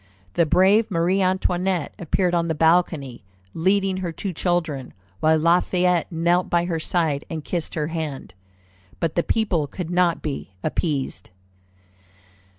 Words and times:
The 0.33 0.47
brave 0.47 0.89
Marie 0.89 1.21
Antoinette 1.21 1.93
appeared 1.99 2.33
on 2.33 2.47
the 2.47 2.55
balcony 2.55 3.23
leading 3.53 3.97
her 3.97 4.11
two 4.11 4.33
children, 4.33 4.95
while 5.19 5.37
Lafayette 5.37 6.11
knelt 6.11 6.49
by 6.49 6.65
her 6.65 6.79
side 6.79 7.23
and 7.29 7.45
kissed 7.45 7.75
her 7.75 7.85
hand. 7.89 8.33
But 8.99 9.13
the 9.13 9.21
people 9.21 9.67
could 9.67 9.91
not 9.91 10.23
be 10.23 10.53
appeased. 10.63 11.29